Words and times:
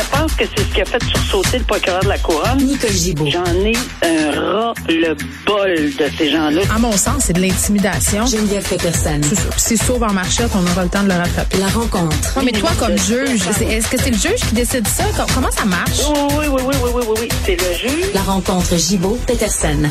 Je 0.00 0.04
pense 0.16 0.32
que 0.34 0.44
c'est 0.44 0.62
ce 0.62 0.74
qui 0.74 0.80
a 0.80 0.84
fait 0.84 1.02
sursauter 1.02 1.58
le 1.58 1.64
procureur 1.64 2.00
de 2.04 2.08
la 2.08 2.18
Couronne. 2.18 2.58
Nicole 2.58 2.90
Gibault. 2.90 3.26
J'en 3.30 3.44
ai 3.46 3.72
un 4.02 4.30
ras 4.40 4.74
le 4.88 5.14
bol 5.44 5.74
de 5.74 6.10
ces 6.16 6.30
gens-là. 6.30 6.60
À 6.72 6.78
mon 6.78 6.92
sens, 6.92 7.24
c'est 7.26 7.32
de 7.32 7.40
l'intimidation. 7.40 8.24
Geneviève 8.26 8.62
Peterson. 8.68 9.18
C'est 9.22 9.34
ça. 9.34 9.48
Puis 9.50 9.60
C'est 9.60 9.76
sauve 9.76 10.04
en 10.04 10.12
marchette, 10.12 10.50
on 10.54 10.62
aura 10.70 10.84
le 10.84 10.88
temps 10.88 11.02
de 11.02 11.08
le 11.08 11.14
rattraper. 11.14 11.58
La 11.58 11.66
rencontre. 11.66 12.14
Non, 12.36 12.42
mais 12.44 12.52
toi, 12.52 12.70
comme 12.78 12.96
juge, 12.96 13.40
est-ce 13.48 13.88
que 13.90 13.98
c'est 14.00 14.10
le 14.10 14.16
juge 14.16 14.40
qui 14.48 14.54
décide 14.54 14.86
ça? 14.86 15.02
Com- 15.16 15.26
Comment 15.34 15.50
ça 15.50 15.64
marche? 15.64 15.98
Oui, 16.08 16.46
oui, 16.46 16.46
oui, 16.48 16.62
oui, 16.68 16.74
oui, 16.84 16.90
oui, 16.94 17.02
oui, 17.08 17.16
oui. 17.22 17.28
C'est 17.44 17.56
le 17.56 17.74
juge. 17.90 18.10
La 18.14 18.22
rencontre 18.22 18.76
Gibault-Peterson. 18.76 19.88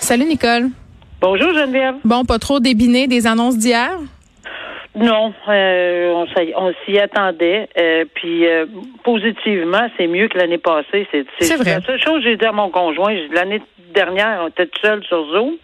Salut, 0.00 0.26
Nicole. 0.26 0.68
Bonjour, 1.22 1.48
Geneviève. 1.54 1.94
Bon, 2.04 2.26
pas 2.26 2.38
trop 2.38 2.60
débiné 2.60 3.06
des 3.08 3.26
annonces 3.26 3.56
d'hier? 3.56 3.90
Non, 4.96 5.34
euh, 5.48 6.12
on, 6.14 6.26
s'y- 6.28 6.52
on 6.56 6.72
s'y 6.84 6.98
attendait. 6.98 7.68
Euh, 7.76 8.04
puis 8.14 8.46
euh, 8.46 8.66
positivement, 9.02 9.88
c'est 9.96 10.06
mieux 10.06 10.28
que 10.28 10.38
l'année 10.38 10.58
passée. 10.58 11.06
C'est, 11.40 11.56
vrai. 11.56 11.74
La 11.76 11.80
seule 11.82 12.00
chose 12.00 12.22
que 12.22 12.30
j'ai 12.30 12.36
dit 12.36 12.44
à 12.46 12.52
mon 12.52 12.70
conjoint, 12.70 13.12
l'année 13.32 13.60
dernière, 13.94 14.40
on 14.44 14.48
était 14.48 14.66
tout 14.66 14.80
seul 14.82 15.02
sur 15.04 15.24
Zoom. 15.32 15.54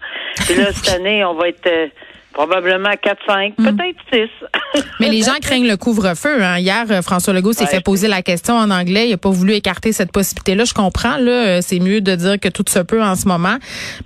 Puis 0.46 0.54
là, 0.56 0.72
cette 0.72 0.94
année, 0.96 1.24
on 1.24 1.34
va 1.34 1.48
être 1.48 1.66
euh, 1.66 1.86
probablement 2.32 2.90
4-5, 2.90 3.54
peut-être 3.54 3.98
6. 4.12 4.82
Mais 5.00 5.08
les 5.08 5.22
gens 5.22 5.34
craignent 5.40 5.68
le 5.68 5.76
couvre-feu. 5.76 6.42
Hein. 6.42 6.58
Hier, 6.58 6.84
euh, 6.90 7.00
François 7.02 7.32
Legault 7.32 7.52
s'est 7.52 7.64
Ouais. 7.64 7.70
fait 7.70 7.80
poser 7.84 8.08
la 8.08 8.22
question 8.22 8.54
en 8.54 8.70
anglais. 8.70 9.06
Il 9.06 9.10
n'a 9.12 9.16
pas 9.16 9.30
voulu 9.30 9.52
écarter 9.54 9.92
cette 9.92 10.10
possibilité-là. 10.12 10.64
Je 10.64 10.74
comprends. 10.74 11.16
Là, 11.18 11.30
euh, 11.30 11.58
c'est 11.60 11.78
mieux 11.78 12.00
de 12.00 12.14
dire 12.16 12.40
que 12.40 12.48
tout 12.48 12.64
se 12.68 12.80
peut 12.80 13.02
en 13.02 13.14
ce 13.14 13.28
moment. 13.28 13.56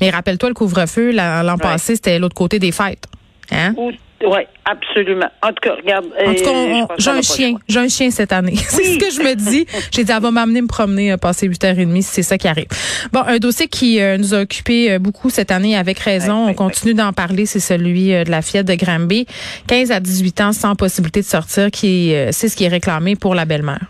Mais 0.02 0.10
rappelle-toi, 0.10 0.50
le 0.50 0.54
couvre-feu 0.54 1.12
la- 1.12 1.42
l'an 1.42 1.56
passé, 1.58 1.96
c'était 1.96 2.18
l'autre 2.18 2.34
côté 2.34 2.58
des 2.58 2.72
fêtes. 2.72 3.04
Hein? 3.52 3.74
Oui, 4.22 4.40
absolument. 4.64 5.28
En 5.42 5.48
tout 5.48 5.60
cas, 5.62 5.74
regarde. 5.74 6.06
En 6.06 6.34
tout 6.34 6.44
cas, 6.44 6.50
euh, 6.50 6.86
j'ai 6.98 7.10
un 7.10 7.22
chien. 7.22 7.54
J'ai 7.68 7.80
un 7.80 7.88
chien 7.88 8.10
cette 8.10 8.32
année. 8.32 8.56
c'est 8.68 8.84
ce 8.84 8.98
que 8.98 9.10
je 9.10 9.20
me 9.20 9.34
dis. 9.34 9.66
J'ai 9.92 10.04
dit, 10.04 10.12
elle 10.12 10.22
va 10.22 10.30
m'amener 10.30 10.62
me 10.62 10.66
promener, 10.66 11.12
euh, 11.12 11.16
passer 11.16 11.48
8h30 11.48 11.96
si 11.96 12.02
c'est 12.02 12.22
ça 12.22 12.38
qui 12.38 12.48
arrive. 12.48 12.66
Bon, 13.12 13.20
un 13.26 13.38
dossier 13.38 13.68
qui 13.68 14.00
euh, 14.00 14.16
nous 14.16 14.34
a 14.34 14.40
occupé 14.40 14.92
euh, 14.92 14.98
beaucoup 14.98 15.30
cette 15.30 15.50
année 15.50 15.76
avec 15.76 15.98
raison. 15.98 16.48
On 16.48 16.54
continue 16.54 16.94
d'en 16.94 17.12
parler. 17.12 17.46
C'est 17.46 17.60
celui 17.60 18.14
euh, 18.14 18.24
de 18.24 18.30
la 18.30 18.42
fillette 18.42 18.66
de 18.66 18.74
Granby. 18.74 19.26
15 19.66 19.90
à 19.90 20.00
18 20.00 20.40
ans 20.40 20.52
sans 20.52 20.74
possibilité 20.74 21.20
de 21.20 21.26
sortir, 21.26 21.70
qui 21.70 22.14
euh, 22.14 22.30
c'est 22.32 22.48
ce 22.48 22.56
qui 22.56 22.64
est 22.64 22.68
réclamé 22.68 23.16
pour 23.16 23.34
la 23.34 23.44
belle-mère. 23.44 23.80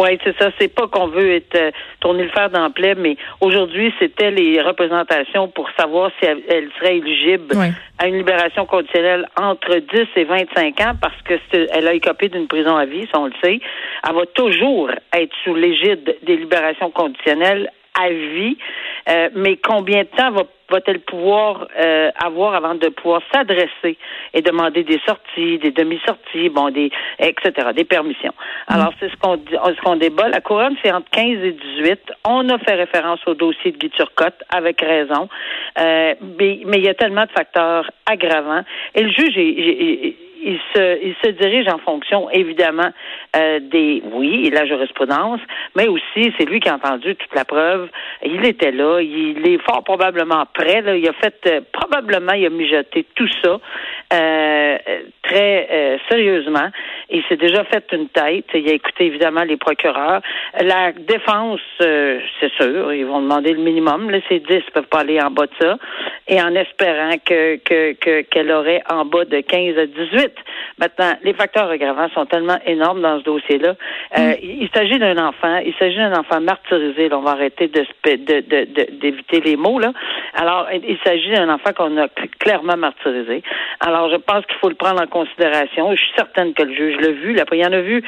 Oui, 0.00 0.18
c'est 0.24 0.34
ça. 0.38 0.50
C'est 0.58 0.74
pas 0.74 0.86
qu'on 0.88 1.08
veut 1.08 1.34
être 1.34 1.54
euh, 1.56 1.70
tourner 2.00 2.22
le 2.22 2.30
fer 2.30 2.48
dans 2.48 2.64
le 2.64 2.72
plaid, 2.72 2.96
mais 2.98 3.16
aujourd'hui, 3.42 3.92
c'était 3.98 4.30
les 4.30 4.62
représentations 4.62 5.48
pour 5.48 5.68
savoir 5.78 6.10
si 6.18 6.26
elle, 6.26 6.40
elle 6.48 6.70
serait 6.78 6.96
éligible 6.96 7.54
à 7.98 8.08
une 8.08 8.16
libération 8.16 8.64
conditionnelle 8.64 9.28
entre 9.38 9.76
10 9.76 10.06
et 10.16 10.24
25 10.24 10.80
ans 10.80 10.92
parce 10.98 11.20
que 11.22 11.34
elle 11.74 11.86
a 11.86 11.92
écopé 11.92 12.30
d'une 12.30 12.48
prison 12.48 12.76
à 12.76 12.86
vie, 12.86 13.06
ça 13.12 13.20
on 13.20 13.26
le 13.26 13.32
sait. 13.44 13.60
Elle 14.08 14.14
va 14.14 14.24
toujours 14.34 14.90
être 15.12 15.34
sous 15.44 15.54
l'égide 15.54 16.16
des 16.22 16.36
libérations 16.38 16.90
conditionnelles 16.90 17.70
à 18.00 18.08
vie. 18.08 18.56
Euh, 19.10 19.28
mais 19.34 19.56
combien 19.56 20.04
de 20.04 20.08
temps 20.16 20.30
va 20.30 20.44
va-t-elle 20.70 21.00
pouvoir 21.00 21.66
euh, 21.78 22.10
avoir 22.16 22.54
avant 22.54 22.74
de 22.74 22.88
pouvoir 22.88 23.20
s'adresser 23.32 23.98
et 24.34 24.42
demander 24.42 24.84
des 24.84 25.00
sorties, 25.06 25.58
des 25.58 25.70
demi-sorties, 25.72 26.48
bon, 26.48 26.70
des 26.70 26.90
etc., 27.18 27.68
des 27.74 27.84
permissions? 27.84 28.32
Alors 28.68 28.92
c'est 29.00 29.10
ce 29.10 29.16
qu'on 29.16 29.36
dit- 29.36 29.56
ce 29.76 29.80
qu'on 29.82 29.96
débat. 29.96 30.28
La 30.28 30.40
couronne 30.40 30.76
c'est 30.82 30.92
entre 30.92 31.10
15 31.10 31.44
et 31.44 31.52
18. 31.52 32.00
On 32.26 32.48
a 32.48 32.58
fait 32.58 32.74
référence 32.74 33.20
au 33.26 33.34
dossier 33.34 33.72
de 33.72 33.78
Guy 33.78 33.90
Turcotte 33.90 34.42
avec 34.54 34.80
raison, 34.80 35.28
Euh, 35.78 36.14
mais, 36.38 36.60
mais 36.66 36.78
il 36.78 36.84
y 36.84 36.88
a 36.88 36.94
tellement 36.94 37.24
de 37.24 37.30
facteurs 37.30 37.88
aggravants. 38.06 38.62
Et 38.94 39.02
le 39.02 39.10
juge 39.10 39.36
est- 39.36 39.48
est- 39.48 40.06
est- 40.08 40.16
il 40.42 40.58
se, 40.74 41.04
il 41.04 41.14
se 41.22 41.30
dirige 41.30 41.68
en 41.68 41.78
fonction, 41.78 42.30
évidemment, 42.30 42.90
euh, 43.36 43.60
des, 43.60 44.02
oui, 44.12 44.50
la 44.50 44.66
jurisprudence, 44.66 45.40
mais 45.76 45.88
aussi, 45.88 46.32
c'est 46.38 46.44
lui 46.44 46.60
qui 46.60 46.68
a 46.68 46.74
entendu 46.74 47.14
toute 47.16 47.34
la 47.34 47.44
preuve. 47.44 47.88
Il 48.24 48.44
était 48.44 48.72
là, 48.72 49.00
il 49.00 49.46
est 49.46 49.58
fort 49.58 49.84
probablement 49.84 50.44
prêt. 50.52 50.82
Il 50.98 51.08
a 51.08 51.12
fait, 51.14 51.34
euh, 51.46 51.60
probablement, 51.72 52.32
il 52.32 52.46
a 52.46 52.50
mijoté 52.50 53.06
tout 53.14 53.28
ça 53.42 53.58
euh, 54.12 54.78
très 55.22 55.68
euh, 55.70 55.98
sérieusement. 56.08 56.68
Il 57.10 57.22
s'est 57.28 57.36
déjà 57.36 57.64
fait 57.64 57.84
une 57.92 58.08
tête. 58.08 58.44
Il 58.54 58.68
a 58.68 58.72
écouté, 58.72 59.06
évidemment, 59.06 59.42
les 59.42 59.56
procureurs. 59.56 60.20
La 60.60 60.92
défense, 60.92 61.60
euh, 61.80 62.20
c'est 62.40 62.52
sûr, 62.54 62.92
ils 62.92 63.04
vont 63.06 63.20
demander 63.20 63.52
le 63.52 63.60
minimum. 63.60 64.10
Là, 64.10 64.18
c'est 64.28 64.38
10, 64.40 64.62
ils 64.66 64.72
peuvent 64.72 64.84
pas 64.86 65.00
aller 65.00 65.20
en 65.20 65.30
bas 65.30 65.46
de 65.46 65.52
ça. 65.60 65.76
Et 66.28 66.40
en 66.40 66.54
espérant 66.54 67.14
que 67.24 67.56
que- 67.56 67.92
que- 67.94 68.20
qu'elle 68.22 68.50
aurait 68.52 68.82
en 68.90 69.04
bas 69.04 69.24
de 69.24 69.40
15 69.40 69.76
à 69.78 69.86
18. 69.86 70.32
Maintenant, 70.78 71.12
les 71.22 71.34
facteurs 71.34 71.68
aggravants 71.70 72.08
sont 72.14 72.26
tellement 72.26 72.58
énormes 72.66 73.02
dans 73.02 73.18
ce 73.18 73.24
dossier-là. 73.24 73.74
Euh, 74.18 74.34
Il, 74.42 74.62
il 74.62 74.68
s'agit 74.74 74.98
d'un 74.98 75.18
enfant, 75.18 75.56
il 75.64 75.74
s'agit 75.78 75.96
d'un 75.96 76.16
enfant 76.18 76.40
martyrisé. 76.40 77.08
Là, 77.08 77.18
on 77.18 77.22
va 77.22 77.32
arrêter 77.32 77.68
de 77.68 77.84
de- 78.04 78.16
de- 78.40 78.64
de- 78.64 78.90
d'éviter 79.00 79.40
les 79.40 79.56
mots 79.56 79.78
là. 79.78 79.92
Alors, 80.34 80.68
il 80.72 80.80
il 80.90 80.98
s'agit 81.04 81.30
d'un 81.32 81.48
enfant 81.48 81.72
qu'on 81.76 81.96
a 81.98 82.06
cl- 82.06 82.30
clairement 82.38 82.76
martyrisé. 82.76 83.42
Alors, 83.80 83.99
je 84.08 84.16
pense 84.16 84.46
qu'il 84.46 84.56
faut 84.56 84.68
le 84.68 84.74
prendre 84.74 85.02
en 85.02 85.06
considération. 85.06 85.90
Je 85.92 86.00
suis 86.00 86.12
certaine 86.16 86.54
que 86.54 86.62
le 86.62 86.74
juge 86.74 86.96
l'a 87.00 87.10
vu. 87.10 87.34
Là, 87.34 87.44
il 87.52 87.66
en 87.66 87.72
a 87.72 87.80
vu 87.80 88.02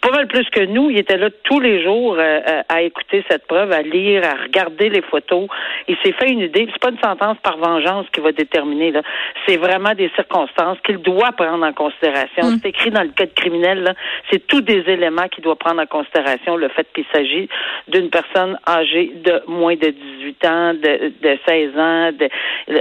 pas 0.00 0.10
mal 0.10 0.26
plus 0.26 0.48
que 0.50 0.64
nous. 0.64 0.90
Il 0.90 0.98
était 0.98 1.16
là 1.16 1.28
tous 1.44 1.60
les 1.60 1.82
jours 1.82 2.14
euh, 2.14 2.40
euh, 2.46 2.62
à 2.68 2.82
écouter 2.82 3.24
cette 3.30 3.46
preuve, 3.46 3.72
à 3.72 3.82
lire, 3.82 4.22
à 4.24 4.42
regarder 4.42 4.88
les 4.88 5.02
photos. 5.02 5.48
Il 5.88 5.96
s'est 6.02 6.12
fait 6.12 6.30
une 6.30 6.40
idée. 6.40 6.68
C'est 6.72 6.80
pas 6.80 6.90
une 6.90 7.00
sentence 7.00 7.36
par 7.42 7.56
vengeance 7.58 8.06
qui 8.12 8.20
va 8.20 8.32
déterminer. 8.32 8.90
Là, 8.90 9.02
c'est 9.46 9.56
vraiment 9.56 9.94
des 9.94 10.10
circonstances 10.16 10.78
qu'il 10.84 10.98
doit 10.98 11.32
prendre 11.32 11.64
en 11.64 11.72
considération. 11.72 12.58
C'est 12.62 12.68
écrit 12.70 12.90
dans 12.90 13.02
le 13.02 13.10
code 13.16 13.34
criminel. 13.34 13.82
Là, 13.82 13.94
c'est 14.30 14.46
tous 14.46 14.60
des 14.60 14.84
éléments 14.86 15.28
qu'il 15.28 15.44
doit 15.44 15.56
prendre 15.56 15.80
en 15.82 15.86
considération. 15.86 16.56
Le 16.56 16.68
fait 16.68 16.86
qu'il 16.94 17.04
s'agit 17.12 17.48
d'une 17.88 18.10
personne 18.10 18.58
âgée 18.66 19.12
de 19.14 19.42
moins 19.46 19.76
de 19.76 19.88
18 19.88 20.46
ans, 20.46 20.74
de, 20.74 21.12
de 21.22 21.38
16 21.46 21.78
ans. 21.78 22.12
De, 22.12 22.28
tu 22.68 22.76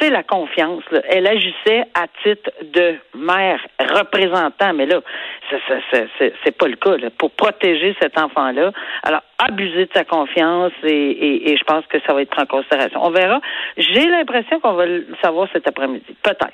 sais 0.00 0.10
la 0.10 0.22
confiance. 0.22 0.82
là. 0.90 1.00
elle 1.08 1.26
agissait 1.50 1.86
à 1.94 2.06
titre 2.22 2.50
de 2.74 2.96
mère 3.18 3.60
représentant, 3.78 4.72
mais 4.74 4.86
là, 4.86 5.00
c'est 6.42 6.56
pas 6.56 6.68
le 6.68 6.76
cas. 6.76 6.96
Pour 7.18 7.30
protéger 7.32 7.96
cet 8.00 8.18
enfant-là, 8.18 8.72
alors 9.02 9.22
abuser 9.38 9.86
de 9.86 9.90
sa 9.94 10.04
confiance 10.04 10.72
et 10.84 11.56
je 11.58 11.64
pense 11.64 11.84
que 11.86 11.98
ça 12.06 12.14
va 12.14 12.22
être 12.22 12.30
pris 12.30 12.42
en 12.42 12.46
considération. 12.46 13.00
On 13.02 13.10
verra. 13.10 13.40
J'ai 13.76 14.06
l'impression 14.06 14.60
qu'on 14.60 14.74
va 14.74 14.86
le 14.86 15.06
savoir 15.22 15.48
cet 15.52 15.66
après-midi. 15.66 16.04
Peut-être. 16.22 16.50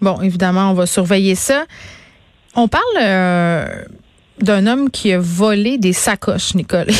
Bon, 0.00 0.20
évidemment, 0.22 0.70
on 0.70 0.74
va 0.74 0.86
surveiller 0.86 1.34
ça. 1.34 1.64
On 2.56 2.68
parle 2.68 2.82
euh, 3.00 3.64
d'un 4.40 4.66
homme 4.66 4.90
qui 4.90 5.12
a 5.12 5.18
volé 5.18 5.78
des 5.78 5.92
sacoches, 5.92 6.54
Nicole. 6.54 6.86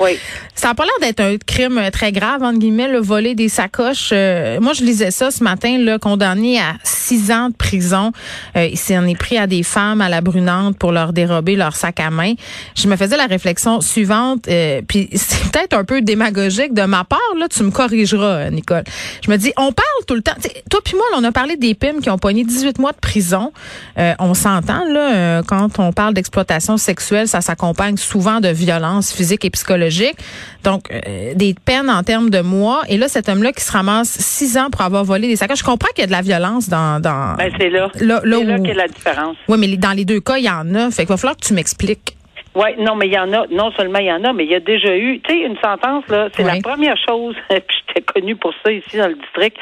Oui. 0.00 0.18
Ça 0.54 0.68
n'a 0.68 0.74
pas 0.74 0.84
l'air 0.84 0.94
d'être 1.00 1.20
un 1.20 1.36
crime 1.36 1.80
très 1.92 2.12
grave, 2.12 2.42
entre 2.42 2.58
guillemets, 2.58 2.88
le 2.88 2.98
voler 2.98 3.34
des 3.34 3.50
sacoches. 3.50 4.10
Euh, 4.12 4.58
moi, 4.60 4.72
je 4.72 4.84
lisais 4.84 5.10
ça 5.10 5.30
ce 5.30 5.44
matin, 5.44 5.78
là, 5.78 5.98
condamné 5.98 6.58
à 6.58 6.74
six 6.82 7.30
ans 7.30 7.50
de 7.50 7.54
prison. 7.54 8.12
Euh, 8.56 8.66
il 8.66 8.78
s'en 8.78 9.06
est 9.06 9.18
pris 9.18 9.36
à 9.36 9.46
des 9.46 9.62
femmes 9.62 10.00
à 10.00 10.08
la 10.08 10.22
brunante 10.22 10.78
pour 10.78 10.92
leur 10.92 11.12
dérober 11.12 11.56
leur 11.56 11.76
sac 11.76 12.00
à 12.00 12.10
main. 12.10 12.34
Je 12.74 12.88
me 12.88 12.96
faisais 12.96 13.18
la 13.18 13.26
réflexion 13.26 13.82
suivante, 13.82 14.48
euh, 14.48 14.80
puis 14.86 15.10
c'est 15.14 15.50
peut-être 15.50 15.74
un 15.74 15.84
peu 15.84 16.00
démagogique 16.00 16.72
de 16.72 16.82
ma 16.82 17.04
part, 17.04 17.20
là, 17.38 17.48
tu 17.48 17.62
me 17.62 17.70
corrigeras, 17.70 18.48
Nicole. 18.50 18.84
Je 19.24 19.30
me 19.30 19.36
dis, 19.36 19.52
on 19.58 19.72
parle 19.72 20.04
tout 20.06 20.14
le 20.14 20.22
temps. 20.22 20.36
toi 20.70 20.80
puis 20.82 20.94
moi, 20.94 21.04
on 21.16 21.24
a 21.24 21.32
parlé 21.32 21.56
des 21.56 21.74
PIM 21.74 22.00
qui 22.00 22.08
ont 22.08 22.18
pogné 22.18 22.44
18 22.44 22.78
mois 22.78 22.92
de 22.92 23.00
prison. 23.00 23.52
on 23.96 24.34
s'entend, 24.34 24.84
là, 24.86 25.42
quand 25.42 25.78
on 25.78 25.92
parle 25.92 26.14
d'exploitation 26.14 26.55
sexuelle, 26.60 27.28
ça 27.28 27.40
s'accompagne 27.40 27.96
souvent 27.96 28.40
de 28.40 28.48
violences 28.48 29.12
physiques 29.12 29.44
et 29.44 29.50
psychologiques. 29.50 30.18
Donc, 30.64 30.90
euh, 30.90 31.34
des 31.34 31.54
peines 31.54 31.90
en 31.90 32.02
termes 32.02 32.30
de 32.30 32.40
mois. 32.40 32.82
Et 32.88 32.96
là, 32.96 33.08
cet 33.08 33.28
homme-là 33.28 33.52
qui 33.52 33.62
se 33.62 33.72
ramasse 33.72 34.08
six 34.08 34.56
ans 34.58 34.70
pour 34.70 34.82
avoir 34.82 35.04
volé 35.04 35.28
des 35.28 35.36
sacs. 35.36 35.54
Je 35.56 35.64
comprends 35.64 35.88
qu'il 35.94 36.00
y 36.00 36.04
a 36.04 36.06
de 36.06 36.12
la 36.12 36.22
violence 36.22 36.68
dans... 36.68 37.00
dans 37.00 37.34
ben, 37.36 37.52
c'est 37.58 37.70
là. 37.70 37.90
Là, 38.00 38.20
là, 38.24 38.42
là 38.42 38.58
qu'est 38.58 38.74
la 38.74 38.88
différence. 38.88 39.36
Oui, 39.48 39.58
mais 39.58 39.76
dans 39.76 39.92
les 39.92 40.04
deux 40.04 40.20
cas, 40.20 40.38
il 40.38 40.44
y 40.44 40.50
en 40.50 40.74
a. 40.74 40.90
Fait 40.90 41.02
qu'il 41.02 41.08
va 41.08 41.16
falloir 41.16 41.36
que 41.36 41.46
tu 41.46 41.54
m'expliques. 41.54 42.16
Oui, 42.56 42.70
non, 42.78 42.96
mais 42.96 43.06
il 43.06 43.12
y 43.12 43.18
en 43.18 43.30
a, 43.34 43.46
non 43.50 43.70
seulement 43.72 43.98
il 43.98 44.06
y 44.06 44.12
en 44.12 44.24
a, 44.24 44.32
mais 44.32 44.44
il 44.44 44.50
y 44.50 44.54
a 44.54 44.60
déjà 44.60 44.96
eu, 44.96 45.20
tu 45.20 45.30
sais, 45.30 45.40
une 45.40 45.58
sentence, 45.58 46.04
là, 46.08 46.28
c'est 46.34 46.42
la 46.42 46.56
première 46.62 46.96
chose, 47.06 47.36
puis 47.50 47.76
connu 48.02 48.36
pour 48.36 48.52
ça 48.64 48.72
ici 48.72 48.96
dans 48.96 49.08
le 49.08 49.14
district, 49.14 49.56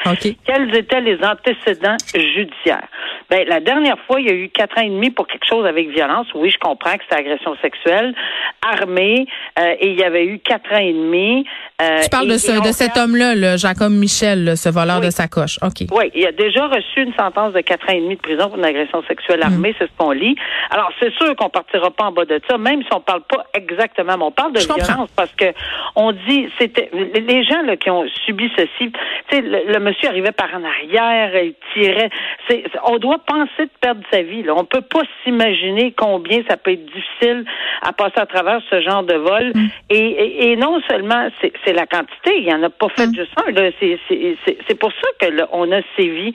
quels 0.45 0.75
étaient 0.75 1.01
les 1.01 1.17
antécédents 1.23 1.97
judiciaires? 2.13 2.87
Ben, 3.29 3.47
la 3.47 3.59
dernière 3.59 3.97
fois, 4.05 4.19
il 4.19 4.27
y 4.27 4.29
a 4.29 4.33
eu 4.33 4.49
quatre 4.49 4.77
ans 4.77 4.83
et 4.83 4.89
demi 4.89 5.09
pour 5.09 5.27
quelque 5.27 5.45
chose 5.47 5.65
avec 5.65 5.89
violence. 5.89 6.27
Oui, 6.35 6.51
je 6.51 6.59
comprends 6.59 6.93
que 6.93 7.03
c'était 7.03 7.21
agression 7.21 7.55
sexuelle, 7.61 8.13
armée, 8.61 9.27
euh, 9.59 9.75
et 9.79 9.89
il 9.89 9.99
y 9.99 10.03
avait 10.03 10.25
eu 10.25 10.39
quatre 10.39 10.71
ans 10.71 10.79
et 10.79 10.93
demi. 10.93 11.45
Euh, 11.81 12.01
tu 12.03 12.09
parles 12.09 12.27
de, 12.27 12.37
ce, 12.37 12.51
de 12.51 12.71
cet 12.71 12.97
homme-là, 12.97 13.33
le 13.35 13.57
Jacob 13.57 13.91
Michel, 13.91 14.55
ce 14.55 14.69
voleur 14.69 15.01
de 15.01 15.09
sacoche. 15.09 15.57
OK. 15.61 15.87
Oui, 15.91 16.11
il 16.13 16.25
a 16.25 16.31
déjà 16.31 16.67
reçu 16.67 17.01
une 17.01 17.13
sentence 17.15 17.53
de 17.53 17.61
quatre 17.61 17.89
ans 17.89 17.93
et 17.93 18.01
demi 18.01 18.15
de 18.15 18.21
prison 18.21 18.49
pour 18.49 18.57
une 18.57 18.65
agression 18.65 19.03
sexuelle 19.07 19.39
mm. 19.39 19.53
armée, 19.53 19.75
c'est 19.79 19.87
ce 19.87 19.91
qu'on 19.97 20.11
lit. 20.11 20.35
Alors, 20.69 20.91
c'est 20.99 21.13
sûr 21.13 21.35
qu'on 21.35 21.49
partira 21.49 21.91
pas 21.91 22.05
en 22.05 22.11
bas 22.11 22.25
de 22.25 22.39
ça, 22.49 22.57
même 22.57 22.81
si 22.83 22.89
on 22.93 23.01
parle 23.01 23.23
pas 23.23 23.45
exactement, 23.53 24.17
mais 24.17 24.23
on 24.23 24.31
parle 24.31 24.53
de 24.53 24.59
violence 24.59 25.09
parce 25.15 25.31
que 25.33 25.45
on 25.95 26.11
dit, 26.11 26.47
c'était 26.59 26.89
les 26.93 27.43
gens 27.43 27.61
là, 27.63 27.75
qui 27.77 27.89
ont 27.89 28.05
subi 28.25 28.51
ceci, 28.55 28.91
tu 28.91 29.35
sais, 29.35 29.41
le, 29.41 29.79
monsieur 29.79 30.09
arrivait 30.09 30.31
par 30.31 30.53
en 30.53 30.63
arrière, 30.63 31.31
il 31.35 31.53
tirait. 31.73 32.09
C'est, 32.49 32.63
on 32.83 32.97
doit 32.97 33.19
penser 33.19 33.65
de 33.65 33.71
perdre 33.79 34.01
sa 34.11 34.21
vie. 34.21 34.43
Là. 34.43 34.53
On 34.55 34.65
peut 34.65 34.81
pas 34.81 35.01
s'imaginer 35.23 35.93
combien 35.97 36.41
ça 36.47 36.57
peut 36.57 36.71
être 36.71 36.85
difficile 36.85 37.45
à 37.81 37.93
passer 37.93 38.19
à 38.19 38.25
travers 38.25 38.61
ce 38.69 38.81
genre 38.81 39.03
de 39.03 39.15
vol. 39.15 39.51
Mm. 39.53 39.67
Et, 39.89 40.51
et, 40.51 40.55
non 40.55 40.81
seulement 40.89 41.29
c'est, 41.41 41.73
la 41.73 41.85
quantité, 41.85 42.37
il 42.37 42.47
y 42.47 42.53
en 42.53 42.63
a 42.63 42.69
pas 42.69 42.89
fait 42.89 43.07
mm. 43.07 43.15
juste 43.15 43.31
un. 43.37 43.53
C'est, 44.67 44.79
pour 44.79 44.91
ça 44.91 45.07
que 45.19 45.33
on 45.51 45.71
a 45.71 45.81
sévi 45.97 46.33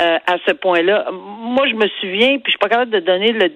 euh, 0.00 0.18
à 0.26 0.36
ce 0.46 0.52
point-là. 0.52 1.06
Moi, 1.12 1.66
je 1.68 1.74
me 1.74 1.86
souviens, 2.00 2.38
puis 2.38 2.46
je 2.46 2.50
suis 2.50 2.58
pas 2.58 2.68
capable 2.68 2.90
de 2.90 3.00
donner 3.00 3.32
le, 3.32 3.48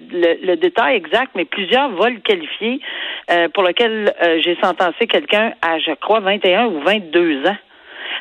le 0.45 0.55
détail 0.55 0.95
exact, 0.95 1.31
mais 1.35 1.45
plusieurs 1.45 1.89
vols 1.91 2.19
qualifiés 2.21 2.79
euh, 3.31 3.49
pour 3.49 3.63
lesquels 3.63 4.13
euh, 4.21 4.39
j'ai 4.43 4.55
sentencé 4.61 5.07
quelqu'un 5.07 5.53
à, 5.61 5.79
je 5.79 5.91
crois, 5.95 6.19
21 6.19 6.65
ou 6.67 6.81
22 6.81 7.47
ans. 7.47 7.57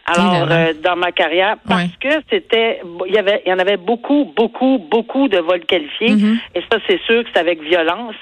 Alors, 0.06 0.46
euh, 0.50 0.72
dans 0.82 0.96
ma 0.96 1.12
carrière, 1.12 1.56
parce 1.66 1.96
que 2.00 2.08
c'était, 2.30 2.80
il 3.06 3.14
y 3.14 3.18
avait, 3.18 3.42
il 3.46 3.50
y 3.50 3.52
en 3.52 3.58
avait 3.58 3.76
beaucoup, 3.76 4.32
beaucoup, 4.36 4.78
beaucoup 4.90 5.28
de 5.28 5.38
vols 5.38 5.64
qualifiés, 5.64 6.10
mm-hmm. 6.10 6.38
et 6.54 6.60
ça, 6.70 6.78
c'est 6.86 7.00
sûr 7.02 7.24
que 7.24 7.30
c'est 7.32 7.40
avec 7.40 7.62
violence. 7.62 8.16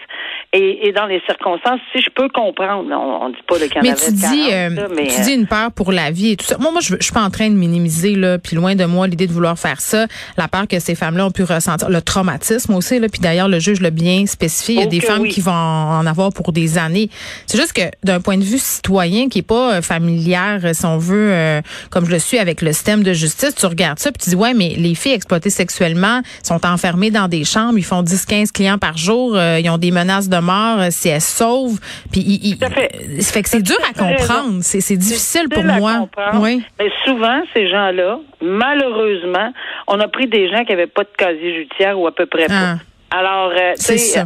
Et, 0.54 0.88
et, 0.88 0.93
dans 0.93 1.06
les 1.06 1.22
circonstances, 1.25 1.81
si 1.93 2.02
je 2.02 2.10
peux 2.10 2.28
comprendre, 2.28 2.84
on, 2.90 3.25
on 3.25 3.31
dit 3.31 3.37
pas 3.49 3.58
le 3.58 3.69
Canada. 3.69 3.94
Mais 3.99 4.06
tu 4.06 4.12
dis, 4.12 4.52
euh, 4.52 4.88
mais, 4.94 5.06
tu 5.06 5.22
dis 5.22 5.32
une 5.32 5.46
peur 5.46 5.72
pour 5.72 5.93
la 5.93 6.10
vie 6.10 6.32
et 6.32 6.37
tout 6.37 6.44
ça. 6.44 6.58
Moi, 6.58 6.70
moi, 6.70 6.82
je, 6.82 6.94
je 6.94 7.02
suis 7.02 7.12
pas 7.14 7.22
en 7.22 7.31
train 7.31 7.49
de 7.49 7.54
minimiser 7.54 8.14
là, 8.16 8.38
puis 8.38 8.56
loin 8.56 8.75
de 8.75 8.84
moi 8.84 9.06
l'idée 9.06 9.26
de 9.26 9.32
vouloir 9.32 9.58
faire 9.58 9.81
ça, 9.81 10.06
la 10.37 10.49
peur 10.49 10.69
que 10.69 10.78
ces 10.78 10.94
femmes-là 10.94 11.25
ont 11.25 11.31
pu 11.31 11.44
ressentir, 11.44 11.88
le 11.88 12.02
traumatisme 12.02 12.75
aussi 12.75 12.99
là. 12.99 13.08
Puis 13.08 13.22
d'ailleurs, 13.22 13.49
le 13.49 13.60
juge 13.60 13.81
l'a 13.81 13.88
bien 13.88 14.26
spécifié. 14.26 14.75
Il 14.75 14.81
y 14.81 14.82
a 14.82 14.87
des 14.87 15.00
femmes 15.00 15.26
qui 15.26 15.40
vont 15.40 15.52
en 15.52 16.04
avoir 16.04 16.34
pour 16.34 16.52
des 16.52 16.76
années. 16.76 17.08
C'est 17.46 17.58
juste 17.58 17.72
que 17.72 17.90
d'un 18.04 18.20
point 18.20 18.37
de 18.37 18.44
vue 18.44 18.58
citoyen, 18.58 19.31
qui 19.31 19.38
est 19.38 19.43
pas 19.49 19.76
euh, 19.76 19.82
familière, 19.82 20.60
si 20.75 20.84
on 20.84 20.99
veut, 20.99 21.32
euh, 21.32 21.62
comme 21.88 22.04
je 22.04 22.10
le 22.10 22.19
suis 22.19 22.37
avec 22.37 22.60
le 22.60 22.75
système 22.75 23.02
de 23.02 23.14
justice, 23.14 23.54
tu 23.54 23.64
regardes 23.64 24.00
ça 24.00 24.12
puis 24.12 24.22
tu 24.22 24.28
dis 24.28 24.37
ouais, 24.37 24.52
mais 24.52 24.75
les 24.76 24.94
filles 24.94 25.12
exploitées 25.12 25.49
sexuellement 25.49 26.20
sont 26.43 26.66
enfermées 26.66 27.10
dans 27.10 27.28
des 27.28 27.44
chambres, 27.44 27.78
ils 27.78 27.84
font 27.84 28.02
10-15 28.02 28.52
clients 28.52 28.76
par 28.76 28.99
jour, 28.99 29.38
ils 29.38 29.70
ont 29.70 29.78
des 29.78 29.90
menaces 29.90 30.28
de 30.28 30.41
mort 30.42 30.80
euh, 30.80 30.88
si 30.90 31.08
elle 31.08 31.20
sauve. 31.20 31.78
Puis 32.10 32.20
il, 32.20 32.56
fait. 32.56 33.22
fait 33.22 33.42
que 33.42 33.48
c'est 33.48 33.62
dur 33.62 33.78
à 33.88 33.92
comprendre. 33.98 34.58
C'est 34.62 34.96
difficile 34.96 35.48
pour 35.48 35.64
moi. 35.64 36.08
Oui. 36.34 36.62
Mais 36.78 36.90
souvent, 37.04 37.42
ces 37.54 37.68
gens-là, 37.68 38.18
malheureusement, 38.40 39.52
on 39.86 40.00
a 40.00 40.08
pris 40.08 40.26
des 40.26 40.50
gens 40.50 40.64
qui 40.64 40.72
n'avaient 40.72 40.86
pas 40.86 41.04
de 41.04 41.10
casier 41.16 41.54
judiciaire 41.54 41.98
ou 41.98 42.06
à 42.06 42.14
peu 42.14 42.26
près 42.26 42.46
pas. 42.46 42.74
Ah. 42.74 42.76
Alors, 43.14 43.50
euh, 43.50 43.74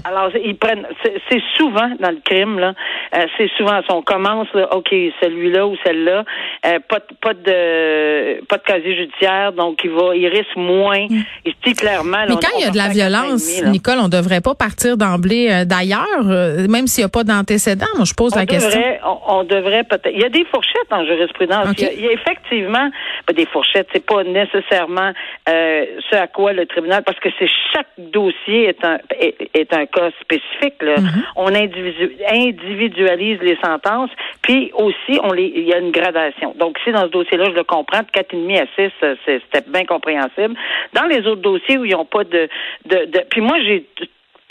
alors 0.04 0.30
ils 0.36 0.56
prennent. 0.56 0.86
C'est 1.02 1.42
souvent 1.56 1.90
dans 1.98 2.10
le 2.10 2.20
crime 2.24 2.60
là. 2.60 2.72
Euh, 3.16 3.26
c'est 3.36 3.50
souvent 3.56 3.80
on 3.88 4.02
commence 4.02 4.46
là, 4.54 4.72
ok, 4.76 4.88
celui-là 5.20 5.66
ou 5.66 5.76
celle-là, 5.84 6.24
euh, 6.66 6.78
pas 6.88 7.34
de 7.34 8.15
pas 8.49 8.58
de 8.58 8.62
casier 8.62 8.96
judiciaire, 8.96 9.52
donc 9.52 9.81
il 9.84 9.90
va, 9.90 10.14
il 10.14 10.26
risque 10.26 10.56
moins. 10.56 11.06
Mm. 11.08 11.23
Il 11.44 11.52
se 11.52 11.56
dit 11.64 11.75
clairement. 11.75 12.25
Mais 12.28 12.34
quand 12.34 12.56
il 12.58 12.64
y 12.64 12.69
a 12.69 12.70
de 12.70 12.76
la 12.76 12.88
violence, 12.88 13.62
Nicole, 13.64 13.99
on 14.00 14.08
devrait 14.08 14.40
pas 14.40 14.55
partir 14.55 14.96
d'emblée 14.96 15.64
d'ailleurs, 15.64 16.25
même 16.25 16.87
s'il 16.87 17.02
n'y 17.02 17.06
a 17.06 17.08
pas 17.08 17.25
d'antécédent. 17.25 17.87
Moi, 17.96 18.05
je 18.05 18.14
pose 18.14 18.34
la 18.34 18.46
question. 18.46 18.81
On, 19.28 19.44
devrait 19.44 19.84
peut-être. 19.84 20.12
Il 20.12 20.20
y 20.20 20.25
a 20.25 20.28
des 20.28 20.44
fourchettes 20.44 20.90
en 20.90 21.05
jurisprudence. 21.05 21.69
Il, 21.78 22.00
y 22.00 22.08
a, 22.08 22.12
effectivement 22.12 22.90
ben, 23.26 23.34
des 23.34 23.46
fourchettes. 23.46 23.88
C'est 23.93 24.05
pas 24.05 24.25
nécessairement 24.25 25.12
ce 25.46 26.17
à 26.17 26.26
quoi 26.26 26.52
le 26.52 26.67
tribunal, 26.67 27.02
parce 27.05 27.19
que 27.20 27.28
c'est 27.38 27.49
chaque 27.73 27.88
dossier 27.99 28.69
est 28.69 28.84
un, 28.84 29.87
cas 29.87 30.11
spécifique. 30.20 30.82
Mm-hmm. 30.82 31.23
On 31.37 31.55
individualise 31.55 33.38
les 33.40 33.58
sentences, 33.62 34.11
puis 34.46 34.70
aussi 34.75 35.19
on 35.22 35.32
les, 35.32 35.52
il 35.54 35.64
y 35.64 35.75
a 35.75 35.78
une 35.78 35.90
gradation. 35.90 36.54
Donc 36.56 36.78
si 36.84 36.93
dans 36.93 37.02
ce 37.02 37.08
dossier-là, 37.08 37.46
je 37.46 37.56
le 37.56 37.64
comprends, 37.64 38.00
de 38.00 38.06
4,5 38.06 38.62
à 38.62 38.66
6, 38.76 38.93
c'était 39.26 39.69
bien 39.69 39.84
compréhensible. 39.84 40.54
Dans 40.93 41.06
les 41.06 41.26
autres 41.26 41.43
dossiers 41.43 41.78
où 41.78 41.84
ils 41.84 41.93
n'ont 41.93 42.04
pas 42.04 42.25
de, 42.25 42.48
de, 42.87 43.04
de 43.06 43.20
puis 43.28 43.40
moi 43.40 43.56
j'ai 43.60 43.84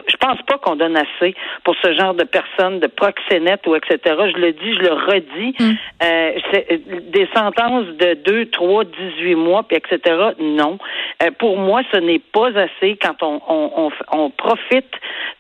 je 0.08 0.18
pense 0.18 0.42
pas 0.44 0.58
qu'on 0.58 0.76
donne 0.76 0.98
assez 0.98 1.36
pour 1.64 1.76
ce 1.82 1.94
genre 1.94 2.14
de 2.14 2.24
personnes, 2.24 2.80
de 2.80 2.88
proxénètes 2.88 3.66
ou 3.68 3.76
etc. 3.76 3.98
Je 4.06 4.40
le 4.40 4.52
dis, 4.54 4.74
je 4.74 4.80
le 4.80 4.94
redis. 4.94 5.56
Mm. 5.60 5.72
Euh, 6.04 6.32
des 7.12 7.28
sentences 7.34 7.88
de 7.98 8.14
2, 8.26 8.46
3, 8.48 8.84
18 8.84 9.36
mois, 9.36 9.64
puis 9.64 9.78
etc. 9.78 10.16
Non. 10.40 10.78
Euh, 11.24 11.32
pour 11.40 11.58
moi, 11.58 11.82
ce 11.92 11.98
n'est 11.98 12.20
pas 12.20 12.50
assez 12.58 12.98
quand 13.02 13.22
on, 13.24 13.42
on, 13.48 13.92
on, 14.12 14.30
profite 14.30 14.92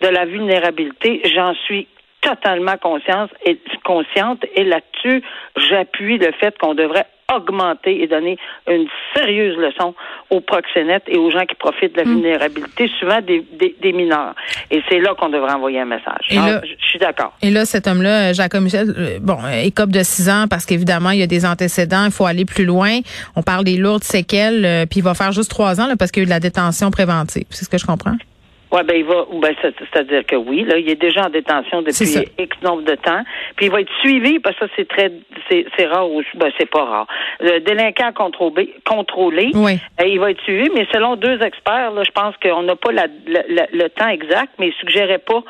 de 0.01 0.07
la 0.07 0.25
vulnérabilité. 0.25 1.21
J'en 1.33 1.53
suis 1.65 1.87
totalement 2.25 2.77
consciente 2.77 3.29
et 3.45 3.59
consciente 3.83 4.43
et 4.55 4.63
là-dessus, 4.63 5.23
j'appuie 5.69 6.17
le 6.17 6.31
fait 6.39 6.57
qu'on 6.57 6.73
devrait 6.73 7.05
augmenter 7.33 8.03
et 8.03 8.07
donner 8.07 8.37
une 8.67 8.87
sérieuse 9.15 9.57
leçon 9.57 9.95
aux 10.29 10.41
proxénètes 10.41 11.03
et 11.07 11.17
aux 11.17 11.31
gens 11.31 11.45
qui 11.45 11.55
profitent 11.55 11.93
de 11.93 12.01
la 12.01 12.05
mm. 12.05 12.13
vulnérabilité, 12.13 12.89
souvent 12.99 13.19
des, 13.21 13.43
des, 13.81 13.93
mineurs. 13.93 14.35
Et 14.69 14.81
c'est 14.89 14.99
là 14.99 15.15
qu'on 15.17 15.29
devrait 15.29 15.53
envoyer 15.53 15.79
un 15.79 15.85
message. 15.85 16.27
je 16.29 16.87
suis 16.87 16.99
d'accord. 16.99 17.33
Et 17.41 17.49
là, 17.49 17.65
cet 17.65 17.87
homme-là, 17.87 18.33
Jacob 18.33 18.61
Michel, 18.61 18.93
euh, 18.95 19.17
bon, 19.19 19.37
écope 19.63 19.89
de 19.89 20.03
six 20.03 20.29
ans 20.29 20.45
parce 20.47 20.65
qu'évidemment, 20.65 21.11
il 21.11 21.19
y 21.19 21.23
a 21.23 21.27
des 21.27 21.45
antécédents, 21.45 22.05
il 22.05 22.11
faut 22.11 22.25
aller 22.25 22.45
plus 22.45 22.65
loin. 22.65 22.99
On 23.35 23.41
parle 23.41 23.63
des 23.63 23.77
lourdes 23.77 24.03
séquelles, 24.03 24.63
euh, 24.63 24.85
puis 24.85 24.99
il 24.99 25.03
va 25.03 25.15
faire 25.15 25.31
juste 25.31 25.49
trois 25.49 25.81
ans 25.81 25.87
là, 25.87 25.95
parce 25.97 26.11
qu'il 26.11 26.21
y 26.21 26.23
a 26.23 26.25
eu 26.25 26.27
de 26.27 26.33
la 26.33 26.39
détention 26.39 26.91
préventive. 26.91 27.45
C'est 27.49 27.65
ce 27.65 27.69
que 27.69 27.79
je 27.79 27.85
comprends? 27.85 28.15
Oui, 28.75 28.81
ben 28.85 28.97
il 28.97 29.05
va, 29.05 29.25
ben, 29.31 29.55
c'est-à-dire 29.61 30.25
que 30.25 30.35
oui, 30.35 30.65
là, 30.65 30.77
il 30.77 30.89
est 30.89 30.99
déjà 30.99 31.27
en 31.27 31.29
détention 31.29 31.81
depuis 31.81 32.27
X 32.37 32.57
nombre 32.61 32.83
de 32.83 32.95
temps, 32.95 33.23
puis 33.55 33.67
il 33.67 33.71
va 33.71 33.79
être 33.79 33.91
suivi 34.01 34.39
parce 34.39 34.57
que 34.57 34.65
ça 34.65 34.71
c'est 34.75 34.87
très, 34.87 35.11
c'est 35.49 35.85
rare 35.85 36.11
ou 36.11 36.21
ben 36.35 36.51
c'est 36.59 36.69
pas 36.69 36.83
rare. 36.83 37.07
Le 37.39 37.59
délinquant 37.59 38.11
contrôlé, 38.11 38.73
contrôlé, 38.85 39.51
oui. 39.53 39.79
Euh, 40.01 40.07
il 40.07 40.19
va 40.19 40.31
être 40.31 40.41
suivi, 40.41 40.69
mais 40.75 40.85
selon 40.91 41.15
deux 41.15 41.41
experts, 41.41 41.91
là, 41.91 42.03
je 42.05 42.11
pense 42.11 42.35
qu'on 42.41 42.63
n'a 42.63 42.75
pas 42.75 42.91
la, 42.91 43.07
le 43.27 43.87
temps 43.87 44.09
exact, 44.09 44.53
mais 44.59 44.67
il 44.67 44.73
suggérait 44.73 45.19
pas 45.19 45.41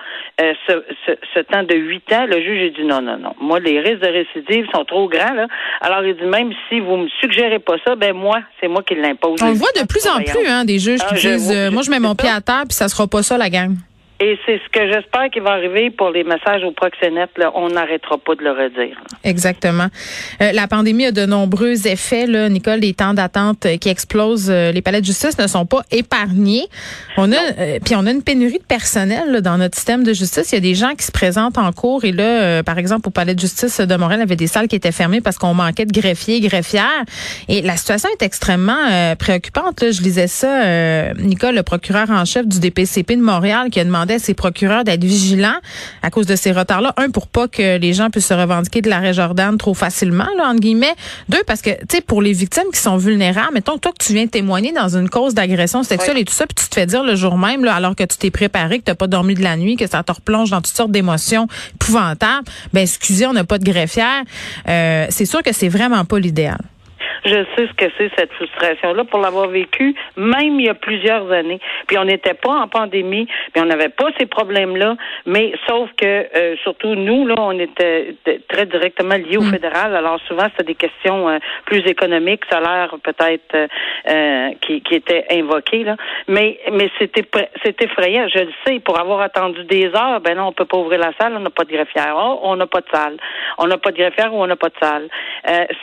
euh, 0.41 0.53
ce, 0.67 0.84
ce, 1.08 1.12
ce, 1.34 1.39
temps 1.39 1.63
de 1.63 1.75
huit 1.75 2.12
ans. 2.13 2.25
Le 2.27 2.41
juge 2.41 2.67
a 2.67 2.79
dit 2.79 2.86
non, 2.86 3.01
non, 3.01 3.17
non. 3.17 3.34
Moi, 3.39 3.60
les 3.60 3.79
risques 3.79 4.01
de 4.01 4.08
récidive 4.08 4.67
sont 4.74 4.86
trop 4.86 5.10
grands 5.10 5.34
là. 5.34 5.48
Alors 5.82 6.05
il 6.05 6.15
dit 6.15 6.25
même 6.25 6.51
si 6.70 6.79
vous 6.79 6.98
me 6.98 7.08
suggérez 7.22 7.60
pas 7.60 7.75
ça, 7.86 7.96
ben 7.96 8.13
moi, 8.13 8.41
c'est 8.62 8.67
moi 8.67 8.84
qui 8.84 8.94
l'impose. 8.96 9.41
On 9.41 9.50
le 9.50 9.53
voit 9.53 9.72
de 9.75 9.86
plus 9.88 10.05
en 10.08 10.22
plus, 10.22 10.48
hein, 10.48 10.63
des 10.63 10.77
juges 10.77 11.00
ah, 11.03 11.15
qui 11.15 11.27
disent, 11.27 11.51
euh, 11.51 11.72
moi 11.72 11.82
je 11.82 11.89
mets 11.89 12.00
mon 12.00 12.15
pied 12.15 12.29
à 12.29 12.41
terre 12.41 12.63
puis 12.67 12.75
ça 12.75 12.88
sera 12.88 13.08
pas 13.08 13.14
ça, 13.22 13.38
la 13.38 13.50
gang. 13.50 13.75
Et 14.22 14.39
c'est 14.45 14.62
ce 14.63 14.69
que 14.72 14.88
j'espère 14.89 15.29
qui 15.29 15.41
va 15.41 15.51
arriver 15.51 15.89
pour 15.89 16.10
les 16.10 16.24
messages 16.24 16.63
au 16.63 16.72
proxénète. 16.72 17.31
Là. 17.36 17.51
On 17.53 17.67
n'arrêtera 17.67 18.17
pas 18.17 18.36
de 18.36 18.43
le 18.43 18.51
redire. 18.51 18.98
Exactement. 19.25 19.88
Euh, 20.41 20.53
la 20.53 20.67
pandémie 20.69 21.07
a 21.07 21.12
de 21.12 21.25
nombreux 21.25 21.86
effets. 21.86 22.25
Là, 22.25 22.48
Nicole, 22.48 22.79
les 22.79 22.93
temps 22.93 23.13
d'attente 23.13 23.67
qui 23.81 23.89
explosent. 23.89 24.50
Euh, 24.50 24.72
les 24.72 24.81
palais 24.81 25.01
de 25.01 25.05
justice 25.05 25.38
ne 25.38 25.48
sont 25.48 25.65
pas 25.65 25.81
épargnés. 25.91 26.63
On 27.17 27.29
a, 27.34 27.36
euh, 27.36 27.79
puis 27.84 27.93
on 27.98 28.05
a 28.05 28.12
une 28.12 28.24
pénurie 28.24 28.60
de 28.60 28.63
personnel 28.63 29.34
là, 29.34 29.41
dans 29.41 29.57
notre 29.57 29.75
système 29.75 30.05
de 30.05 30.13
justice. 30.13 30.50
Il 30.53 30.55
y 30.55 30.57
a 30.60 30.62
des 30.62 30.75
gens 30.75 30.95
qui 30.95 31.03
se 31.03 31.12
présentent 31.12 31.57
en 31.57 31.74
cours 31.74 32.05
et 32.05 32.13
là, 32.13 32.63
par 32.63 32.77
exemple, 32.77 33.10
au 33.10 33.12
palais 33.12 33.36
de 33.36 33.39
justice 33.39 33.81
de 33.81 33.95
Montréal, 33.98 34.19
il 34.19 34.24
y 34.24 34.24
avait 34.24 34.38
des 34.38 34.48
salles 34.48 34.69
qui 34.69 34.77
étaient 34.77 34.93
fermées 34.93 35.19
parce 35.19 35.38
qu'on 35.38 35.53
manquait 35.53 35.86
de 35.86 35.91
greffiers, 35.91 36.39
greffières. 36.39 37.03
Et 37.50 37.62
la 37.62 37.75
situation 37.75 38.07
est 38.17 38.24
extrêmement 38.24 39.15
préoccupante. 39.19 39.81
Là. 39.81 39.91
Je 39.91 40.01
lisais 40.01 40.27
ça, 40.27 41.13
Nicole, 41.15 41.55
le 41.55 41.63
procureur 41.63 42.10
en 42.10 42.24
chef 42.24 42.48
du 42.48 42.60
DPCP 42.62 43.17
de 43.17 43.22
Montréal, 43.22 43.69
qui 43.69 43.81
a 43.81 43.84
demandé 43.84 44.05
demandait 44.06 44.16
à 44.16 44.20
ses 44.20 44.34
procureurs 44.34 44.84
d'être 44.84 45.04
vigilants 45.04 45.60
à 46.02 46.10
cause 46.10 46.26
de 46.26 46.36
ces 46.36 46.52
retards-là. 46.52 46.94
Un, 46.98 47.10
pour 47.10 47.28
pas 47.28 47.48
que 47.48 47.78
les 47.78 47.94
gens 47.94 48.10
puissent 48.10 48.28
se 48.28 48.34
revendiquer 48.34 48.82
de 48.82 48.90
l'arrêt 48.90 49.14
Jordan 49.14 49.58
trop 49.58 49.74
facilement, 49.74 50.28
là, 50.38 50.50
entre 50.50 50.60
guillemets. 50.60 50.96
Deux, 51.30 51.44
parce 51.48 51.62
que, 51.62 51.72
tu 51.72 51.98
sais, 51.98 52.02
pour 52.02 52.22
les 52.22 52.34
victimes 52.34 52.72
qui 52.74 52.80
sont 52.80 52.98
vulnérables, 52.98 53.54
mettons 53.54 53.78
toi 53.78 53.92
que 53.92 54.04
tu 54.04 54.14
viens 54.14 54.28
témoigner 54.28 54.72
dans 54.72 54.96
une 54.96 55.10
cause 55.10 55.34
d'agression 55.34 55.84
sexuelle 55.84 56.18
et 56.18 56.26
tout 56.26 56.34
ça, 56.34 56.46
puis 56.46 56.56
tu 56.56 56.70
te 56.70 56.76
fais 56.76 56.86
dire 56.86 57.04
le 57.04 57.16
jour 57.16 57.38
même, 57.38 57.64
là, 57.64 57.76
alors 57.76 57.96
que 57.96 58.04
tu 58.04 58.18
t'es 58.18 58.32
préparé, 58.32 58.80
que 58.80 58.90
tu 58.92 58.96
pas 58.96 59.08
dormi 59.08 59.34
de 59.34 59.44
la 59.44 59.58
nuit, 59.58 59.76
que 59.76 59.88
ça 59.88 60.04
te 60.04 60.12
replonge 60.12 60.52
dans 60.52 60.62
toutes 60.62 60.76
sortes 60.76 60.92
d'émotions 60.92 61.48
épouvantables, 61.76 62.48
ben 62.74 62.82
excusez, 62.82 63.26
on 63.26 63.34
n'a 63.34 63.44
pas 63.44 63.58
de 63.58 63.66
greffière. 63.66 64.24
Euh, 64.68 65.08
c'est 65.10 65.26
sûr 65.26 65.44
que 65.44 65.54
c'est 65.54 65.70
vraiment 65.70 66.06
pas 66.06 66.20
l'idéal. 66.20 66.60
Je 67.25 67.44
sais 67.55 67.67
ce 67.67 67.74
que 67.74 67.91
c'est 67.98 68.12
cette 68.15 68.32
frustration-là 68.34 69.03
pour 69.05 69.20
l'avoir 69.20 69.48
vécu, 69.48 69.96
même 70.15 70.60
il 70.60 70.67
y 70.67 70.70
a 70.70 70.75
plusieurs 70.75 71.32
années. 71.32 71.60
Puis 71.88 71.98
on 71.98 72.05
n'était 72.05 72.36
pas 72.36 72.51
en 72.51 72.67
pandémie, 72.67 73.25
puis 73.51 73.63
on 73.63 73.65
n'avait 73.65 73.89
pas 73.89 74.10
ces 74.20 74.27
problèmes-là, 74.27 74.96
mais 75.25 75.53
sauf 75.67 75.89
que 75.98 76.05
euh, 76.05 76.55
surtout 76.63 76.94
nous, 76.94 77.25
là, 77.25 77.36
on 77.38 77.58
était 77.60 78.15
très 78.48 78.67
directement 78.67 79.15
liés 79.15 79.38
au 79.38 79.41
mm. 79.41 79.51
fédéral. 79.51 79.96
Alors 79.96 80.20
souvent, 80.27 80.46
c'était 80.51 80.74
des 80.74 80.75
questions 80.75 81.27
euh, 81.29 81.39
plus 81.65 81.86
économiques, 81.88 82.44
salaire 82.50 82.96
peut-être 83.03 83.70
euh, 84.08 84.50
qui, 84.62 84.82
qui 84.82 84.96
étaient 84.96 85.25
invoquées. 85.32 85.84
Là. 85.84 85.96
Mais 86.27 86.60
mais 86.72 86.91
c'était 87.00 87.25
c'est 87.63 87.82
effrayant, 87.82 88.27
je 88.27 88.39
le 88.39 88.51
sais. 88.65 88.79
Pour 88.79 89.00
avoir 89.00 89.22
attendu 89.22 89.63
des 89.63 89.88
heures, 89.88 90.22
ben 90.22 90.38
non, 90.38 90.48
on 90.48 90.53
peut 90.53 90.65
pas 90.65 90.77
ouvrir 90.77 91.00
la 91.00 91.12
salle, 91.20 91.34
on 91.36 91.39
n'a 91.39 91.50
pas 91.50 91.63
de 91.63 91.72
greffière. 91.72 92.13
Oh, 92.15 92.39
on 92.44 92.55
n'a 92.55 92.67
pas 92.67 92.82
de 92.82 92.89
salle. 92.94 93.17
On 93.58 93.65
n'a 93.65 93.77
pas 93.77 93.91
de 93.91 93.98
greffière 93.98 94.32
ou 94.32 94.44
on 94.44 94.48
n'a 94.48 94.55
pas 94.55 94.70
de 94.70 94.77
salle. 94.79 95.08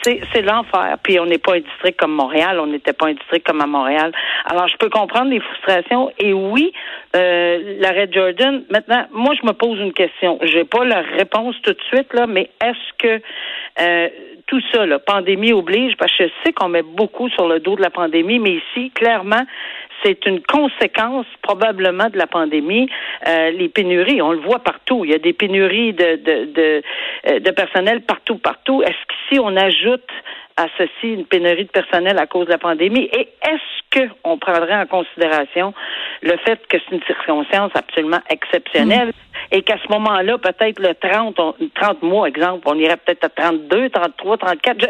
c'est 0.03 0.21
c'est 0.31 0.41
l'enfer. 0.41 0.97
Puis 1.03 1.19
on 1.19 1.32
n'est 1.33 1.39
pas 1.39 1.55
un 1.55 1.59
district 1.59 1.99
comme 1.99 2.13
Montréal, 2.13 2.59
on 2.59 2.67
n'était 2.67 2.93
pas 2.93 3.07
un 3.07 3.13
district 3.13 3.45
comme 3.45 3.61
à 3.61 3.67
Montréal. 3.67 4.11
Alors, 4.45 4.67
je 4.67 4.77
peux 4.77 4.89
comprendre 4.89 5.31
les 5.31 5.39
frustrations. 5.39 6.11
Et 6.19 6.33
oui, 6.33 6.73
euh, 7.15 7.77
l'arrêt 7.79 8.09
Jordan, 8.11 8.63
maintenant, 8.69 9.05
moi, 9.11 9.33
je 9.39 9.45
me 9.45 9.53
pose 9.53 9.79
une 9.79 9.93
question. 9.93 10.39
Je 10.41 10.57
n'ai 10.57 10.65
pas 10.65 10.85
la 10.85 11.01
réponse 11.01 11.55
tout 11.63 11.73
de 11.73 11.83
suite, 11.91 12.13
là, 12.13 12.27
mais 12.27 12.49
est-ce 12.63 12.93
que 12.97 13.21
euh, 13.81 14.09
tout 14.47 14.61
ça, 14.71 14.85
la 14.85 14.99
pandémie 14.99 15.53
oblige, 15.53 15.95
parce 15.97 16.15
que 16.15 16.25
je 16.25 16.29
sais 16.43 16.53
qu'on 16.53 16.69
met 16.69 16.83
beaucoup 16.83 17.29
sur 17.29 17.47
le 17.47 17.59
dos 17.59 17.75
de 17.75 17.81
la 17.81 17.89
pandémie, 17.89 18.39
mais 18.39 18.61
ici, 18.61 18.91
clairement, 18.91 19.43
c'est 20.03 20.25
une 20.25 20.41
conséquence 20.41 21.25
probablement 21.41 22.09
de 22.09 22.17
la 22.17 22.27
pandémie. 22.27 22.89
Euh, 23.27 23.51
les 23.51 23.69
pénuries, 23.69 24.21
on 24.21 24.31
le 24.31 24.39
voit 24.39 24.59
partout. 24.59 25.05
Il 25.05 25.11
y 25.11 25.15
a 25.15 25.19
des 25.19 25.33
pénuries 25.33 25.93
de, 25.93 26.17
de, 26.17 26.45
de, 26.51 26.81
euh, 27.29 27.39
de 27.39 27.51
personnel 27.51 28.01
partout, 28.01 28.37
partout. 28.37 28.81
Est-ce 28.83 28.91
qu'ici, 29.07 29.39
on 29.39 29.55
ajoute 29.55 30.09
à 30.57 30.67
ceci 30.77 31.13
une 31.13 31.25
pénurie 31.25 31.65
de 31.65 31.69
personnel 31.69 32.17
à 32.17 32.27
cause 32.27 32.45
de 32.45 32.51
la 32.51 32.57
pandémie? 32.57 33.09
Et 33.13 33.29
est-ce 33.41 34.09
qu'on 34.21 34.37
prendrait 34.37 34.75
en 34.75 34.85
considération 34.85 35.73
le 36.21 36.37
fait 36.45 36.65
que 36.67 36.77
c'est 36.77 36.95
une 36.95 37.03
circonstance 37.03 37.71
absolument 37.75 38.21
exceptionnelle 38.29 39.11
et 39.51 39.61
qu'à 39.61 39.77
ce 39.77 39.91
moment-là, 39.91 40.37
peut-être 40.37 40.79
le 40.79 40.95
30, 40.95 41.39
30 41.75 42.01
mois, 42.01 42.27
exemple, 42.27 42.63
on 42.65 42.77
irait 42.77 42.97
peut-être 42.97 43.25
à 43.25 43.29
32, 43.29 43.89
33, 43.89 44.37
34. 44.37 44.77
Tu 44.77 44.87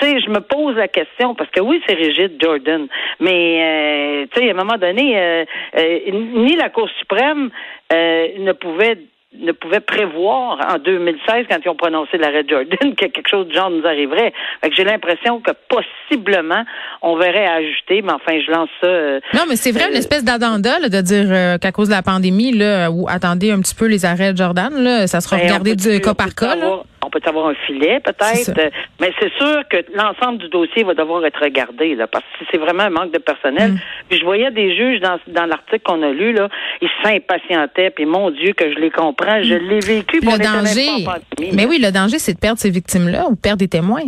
sais, 0.00 0.20
je 0.20 0.30
me 0.30 0.40
pose 0.40 0.76
la 0.76 0.88
question 0.88 1.34
parce 1.34 1.50
que 1.50 1.60
oui, 1.60 1.82
c'est 1.86 1.94
rigide, 1.94 2.36
Jordan, 2.42 2.86
mais 3.20 4.22
euh, 4.22 4.26
tu 4.32 4.40
sais, 4.40 4.48
à 4.48 4.52
un 4.52 4.56
moment 4.56 4.78
donné, 4.78 5.18
euh, 5.18 5.44
euh, 5.76 5.98
ni 6.10 6.56
la 6.56 6.70
Cour 6.70 6.88
suprême 6.98 7.50
ne 7.92 8.52
pouvait 8.52 8.98
ne 9.38 9.52
pouvait 9.52 9.80
prévoir 9.80 10.58
en 10.68 10.78
2016, 10.78 11.46
quand 11.48 11.58
ils 11.64 11.68
ont 11.68 11.76
prononcé 11.76 12.18
l'arrêt 12.18 12.44
Jordan, 12.48 12.94
que 12.96 13.06
quelque 13.06 13.28
chose 13.28 13.46
de 13.46 13.52
genre 13.52 13.70
nous 13.70 13.86
arriverait. 13.86 14.32
Fait 14.60 14.70
que 14.70 14.74
j'ai 14.74 14.84
l'impression 14.84 15.40
que 15.40 15.52
possiblement, 15.68 16.64
on 17.02 17.16
verrait 17.16 17.46
ajouter, 17.46 18.02
mais 18.02 18.12
enfin, 18.12 18.40
je 18.44 18.50
lance 18.50 18.68
ça. 18.80 18.88
Euh, 18.88 19.20
non, 19.34 19.42
mais 19.48 19.56
c'est 19.56 19.70
vrai, 19.70 19.88
une 19.88 19.94
euh, 19.94 19.98
espèce 19.98 20.24
d'addenda 20.24 20.80
de 20.80 21.00
dire 21.00 21.26
euh, 21.28 21.58
qu'à 21.58 21.70
cause 21.70 21.88
de 21.88 21.94
la 21.94 22.02
pandémie, 22.02 22.52
là, 22.52 22.90
ou 22.90 23.06
attendez 23.08 23.52
un 23.52 23.60
petit 23.60 23.74
peu 23.74 23.86
les 23.86 24.04
arrêts 24.04 24.32
de 24.32 24.38
Jordan, 24.38 24.72
là, 24.74 25.06
ça 25.06 25.20
sera 25.20 25.36
ben, 25.36 25.44
regardé 25.44 25.76
du 25.76 26.00
cas 26.00 26.14
par 26.14 26.34
cas. 26.34 26.56
Là 26.56 26.82
on 27.04 27.10
peut 27.10 27.20
avoir 27.24 27.48
un 27.48 27.54
filet 27.66 28.00
peut-être, 28.00 28.52
mais 29.00 29.12
c'est 29.18 29.32
sûr 29.34 29.62
que 29.68 29.78
l'ensemble 29.94 30.38
du 30.38 30.48
dossier 30.48 30.84
va 30.84 30.94
devoir 30.94 31.24
être 31.24 31.40
regardé 31.40 31.94
là, 31.94 32.06
parce 32.06 32.24
que 32.38 32.44
c'est 32.50 32.58
vraiment 32.58 32.84
un 32.84 32.90
manque 32.90 33.12
de 33.12 33.18
personnel. 33.18 33.72
Mm. 33.72 33.78
Puis 34.08 34.18
je 34.18 34.24
voyais 34.24 34.50
des 34.50 34.76
juges 34.76 35.00
dans, 35.00 35.18
dans 35.28 35.46
l'article 35.46 35.80
qu'on 35.82 36.02
a 36.02 36.10
lu 36.10 36.32
là, 36.32 36.48
ils 36.80 36.90
s'impatientaient, 37.02 37.90
puis 37.90 38.04
mon 38.04 38.30
Dieu 38.30 38.52
que 38.52 38.72
je 38.72 38.78
les 38.78 38.90
comprends, 38.90 39.19
je 39.42 39.54
l'ai 39.54 39.80
vécu. 39.80 40.20
Le 40.20 40.38
danger, 40.38 41.06
mais 41.52 41.66
oui, 41.66 41.78
le 41.80 41.90
danger 41.90 42.18
c'est 42.18 42.34
de 42.34 42.38
perdre 42.38 42.60
ces 42.60 42.70
victimes-là 42.70 43.26
ou 43.28 43.34
de 43.34 43.40
perdre 43.40 43.58
des 43.58 43.68
témoins. 43.68 44.04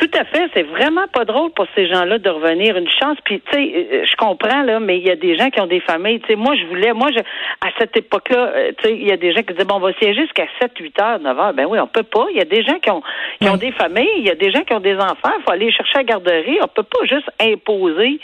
Tout 0.00 0.18
à 0.18 0.24
fait. 0.24 0.50
C'est 0.54 0.62
vraiment 0.62 1.06
pas 1.12 1.26
drôle 1.26 1.50
pour 1.50 1.66
ces 1.74 1.86
gens-là 1.86 2.18
de 2.18 2.30
revenir. 2.30 2.74
Une 2.74 2.88
chance. 2.88 3.18
Puis, 3.22 3.42
tu 3.52 3.52
sais, 3.52 3.88
euh, 3.92 4.04
je 4.10 4.16
comprends, 4.16 4.62
là, 4.62 4.80
mais 4.80 4.96
il 4.96 5.06
y 5.06 5.10
a 5.10 5.16
des 5.16 5.36
gens 5.36 5.50
qui 5.50 5.60
ont 5.60 5.66
des 5.66 5.80
familles. 5.80 6.20
Tu 6.20 6.28
sais, 6.28 6.36
moi, 6.36 6.54
je 6.56 6.64
voulais, 6.66 6.94
moi, 6.94 7.10
je, 7.14 7.20
à 7.20 7.70
cette 7.78 7.94
époque-là, 7.98 8.38
euh, 8.38 8.72
tu 8.78 8.88
sais, 8.88 8.94
il 8.94 9.06
y 9.06 9.12
a 9.12 9.18
des 9.18 9.32
gens 9.32 9.42
qui 9.42 9.52
disaient, 9.52 9.66
bon, 9.66 9.74
on 9.74 9.80
va 9.80 9.92
siéger 9.94 10.22
jusqu'à 10.22 10.46
7, 10.58 10.72
8 10.78 11.00
heures, 11.02 11.20
9 11.20 11.38
heures. 11.38 11.52
Ben 11.52 11.66
oui, 11.68 11.78
on 11.78 11.86
peut 11.86 12.02
pas. 12.02 12.24
Il 12.30 12.38
y 12.38 12.40
a 12.40 12.46
des 12.46 12.62
gens 12.62 12.78
qui 12.78 12.90
ont, 12.90 13.02
qui 13.42 13.48
ont 13.50 13.58
des 13.58 13.72
familles. 13.72 14.08
Il 14.16 14.24
y 14.24 14.30
a 14.30 14.34
des 14.34 14.50
gens 14.50 14.62
qui 14.62 14.72
ont 14.72 14.80
des 14.80 14.96
enfants. 14.96 15.32
Il 15.38 15.42
faut 15.44 15.52
aller 15.52 15.70
chercher 15.70 15.96
à 15.96 15.98
la 15.98 16.04
garderie. 16.04 16.58
On 16.62 16.68
peut 16.68 16.82
pas 16.82 17.04
juste 17.04 17.28
imposer, 17.38 18.20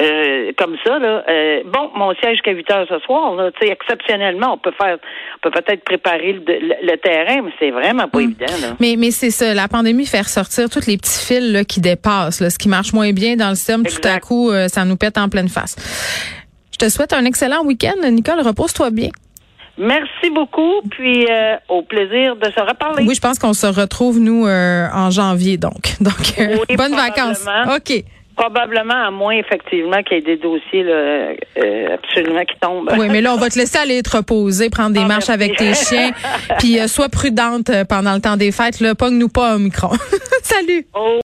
euh, 0.00 0.50
comme 0.58 0.76
ça, 0.84 0.98
là. 0.98 1.22
bon, 1.64 1.90
mon 1.94 2.12
siège 2.16 2.38
jusqu'à 2.38 2.50
8 2.52 2.70
heures 2.72 2.86
ce 2.88 2.98
soir, 3.00 3.36
là. 3.36 3.52
Tu 3.52 3.68
sais, 3.68 3.72
exceptionnellement, 3.72 4.54
on 4.54 4.58
peut 4.58 4.74
faire, 4.82 4.98
on 5.36 5.48
peut 5.48 5.62
peut-être 5.62 5.84
préparer 5.84 6.32
le, 6.32 6.96
terrain, 6.96 7.42
mais 7.42 7.52
c'est 7.60 7.70
vraiment 7.70 8.08
pas 8.08 8.18
mm. 8.18 8.22
évident, 8.22 8.46
là. 8.62 8.68
Mais, 8.80 8.96
mais 8.98 9.12
c'est 9.12 9.30
ça. 9.30 9.54
La 9.54 9.68
pandémie 9.68 10.06
fait 10.06 10.22
ressortir 10.22 10.68
toutes 10.68 10.88
les 10.88 10.96
petits 10.96 11.19
fil 11.20 11.64
qui 11.68 11.80
dépasse, 11.80 12.48
ce 12.48 12.58
qui 12.58 12.68
marche 12.68 12.92
moins 12.92 13.12
bien 13.12 13.36
dans 13.36 13.50
le 13.50 13.54
système, 13.54 13.84
tout 13.84 14.00
à 14.04 14.18
coup, 14.20 14.50
euh, 14.50 14.68
ça 14.68 14.84
nous 14.84 14.96
pète 14.96 15.18
en 15.18 15.28
pleine 15.28 15.48
face. 15.48 15.76
Je 16.72 16.78
te 16.78 16.88
souhaite 16.88 17.12
un 17.12 17.24
excellent 17.24 17.64
week-end. 17.64 18.08
Nicole, 18.10 18.40
repose-toi 18.40 18.90
bien. 18.90 19.10
Merci 19.78 20.30
beaucoup, 20.34 20.82
puis 20.90 21.26
euh, 21.30 21.56
au 21.68 21.82
plaisir 21.82 22.36
de 22.36 22.44
se 22.44 22.60
reparler. 22.60 23.04
Oui, 23.06 23.14
je 23.14 23.20
pense 23.20 23.38
qu'on 23.38 23.54
se 23.54 23.66
retrouve, 23.66 24.18
nous, 24.18 24.46
euh, 24.46 24.86
en 24.92 25.10
janvier, 25.10 25.56
donc. 25.56 25.94
Donc, 26.00 26.76
bonnes 26.76 26.94
vacances. 26.94 27.46
OK. 27.76 28.04
Probablement, 28.40 29.08
à 29.08 29.10
moins 29.10 29.34
effectivement 29.34 30.02
qu'il 30.02 30.16
y 30.16 30.20
ait 30.20 30.22
des 30.22 30.38
dossiers 30.38 30.82
là, 30.82 30.92
euh, 30.92 31.94
absolument 31.94 32.42
qui 32.46 32.58
tombent. 32.58 32.90
Oui, 32.96 33.08
mais 33.10 33.20
là, 33.20 33.34
on 33.34 33.36
va 33.36 33.50
te 33.50 33.58
laisser 33.58 33.76
aller 33.76 34.02
te 34.02 34.16
reposer, 34.16 34.70
prendre 34.70 34.94
des 34.94 35.02
ah, 35.04 35.08
marches 35.08 35.28
avec 35.28 35.56
tes 35.56 35.74
chiens, 35.74 36.12
puis 36.58 36.80
euh, 36.80 36.86
sois 36.86 37.10
prudente 37.10 37.68
euh, 37.68 37.84
pendant 37.84 38.14
le 38.14 38.20
temps 38.22 38.38
des 38.38 38.50
fêtes. 38.50 38.80
Là, 38.80 38.94
pogne-nous 38.94 39.28
pas 39.28 39.56
au 39.56 39.58
micro. 39.58 39.88
Salut. 40.42 40.86
Oh. 40.94 41.18